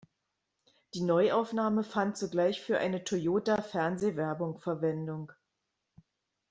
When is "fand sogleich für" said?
1.83-2.79